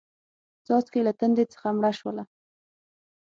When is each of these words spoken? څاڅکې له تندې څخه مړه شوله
څاڅکې 0.65 1.01
له 1.07 1.13
تندې 1.19 1.43
څخه 1.53 1.67
مړه 1.77 1.91
شوله 1.99 2.23